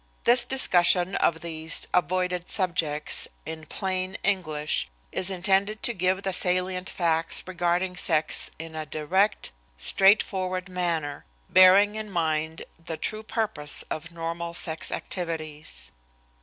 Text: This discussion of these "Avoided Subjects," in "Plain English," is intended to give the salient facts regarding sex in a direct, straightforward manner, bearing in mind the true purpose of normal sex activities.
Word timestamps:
This 0.23 0.45
discussion 0.45 1.13
of 1.17 1.41
these 1.41 1.85
"Avoided 1.93 2.49
Subjects," 2.49 3.27
in 3.45 3.67
"Plain 3.67 4.17
English," 4.23 4.89
is 5.11 5.29
intended 5.29 5.83
to 5.83 5.93
give 5.93 6.23
the 6.23 6.33
salient 6.33 6.89
facts 6.89 7.43
regarding 7.45 7.95
sex 7.95 8.49
in 8.57 8.73
a 8.73 8.83
direct, 8.87 9.51
straightforward 9.77 10.67
manner, 10.67 11.23
bearing 11.51 11.93
in 11.93 12.09
mind 12.09 12.63
the 12.83 12.97
true 12.97 13.21
purpose 13.21 13.83
of 13.91 14.09
normal 14.11 14.55
sex 14.55 14.91
activities. 14.91 15.91